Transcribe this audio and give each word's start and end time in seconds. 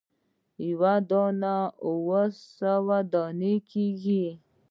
یوه 0.69 0.93
دانه 1.09 1.55
اووه 1.87 2.23
سوه 2.57 2.97
دانې 3.13 3.55
کیږي. 3.71 4.25